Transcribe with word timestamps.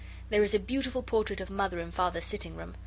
There 0.29 0.41
is 0.41 0.55
a 0.55 0.57
beautiful 0.57 1.03
portrait 1.03 1.39
of 1.41 1.51
Mother 1.51 1.79
in 1.79 1.91
Father's 1.91 2.25
sitting 2.25 2.55
room. 2.55 2.75